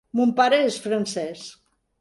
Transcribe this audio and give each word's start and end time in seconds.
Mon 0.19 0.31
pare 0.39 0.61
és 0.69 0.79
francés. 0.87 1.47